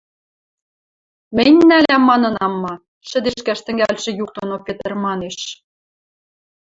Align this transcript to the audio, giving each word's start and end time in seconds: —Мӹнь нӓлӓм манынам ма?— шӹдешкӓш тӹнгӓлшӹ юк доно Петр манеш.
—Мӹнь 1.35 1.59
нӓлӓм 1.69 2.03
манынам 2.09 2.53
ма?— 2.63 2.73
шӹдешкӓш 3.09 3.59
тӹнгӓлшӹ 3.65 4.11
юк 4.23 4.29
доно 4.35 4.55
Петр 4.65 4.91
манеш. 5.05 5.37